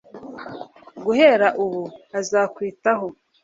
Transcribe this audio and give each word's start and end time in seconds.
guhera 1.05 1.47
ubu 1.63 1.81
azakwitaho 2.19 3.07